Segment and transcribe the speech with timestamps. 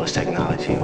[0.00, 0.79] all this technology.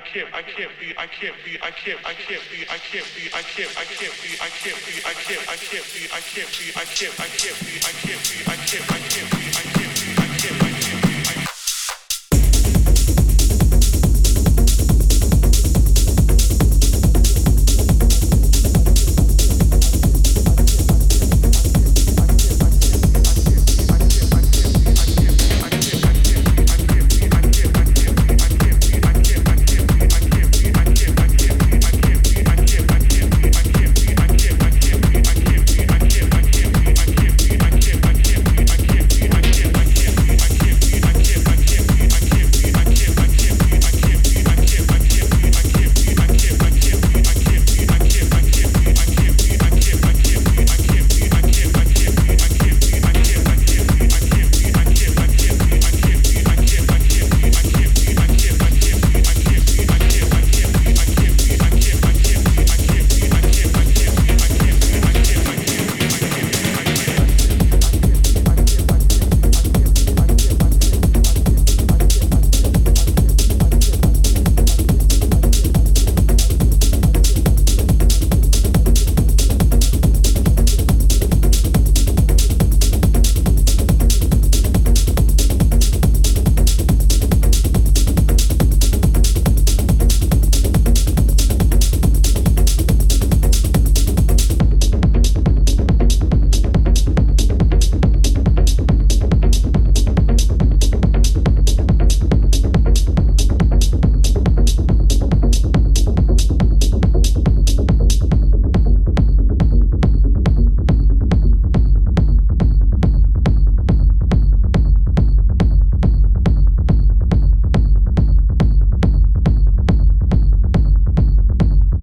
[0.00, 3.04] I can't, I can't be, I can't be, I can't, I can't be, I can't
[3.12, 6.20] be, I can't, I can't be, I can't be, I can't, I can't be, I
[6.24, 7.79] can't be, I can't, I can't be,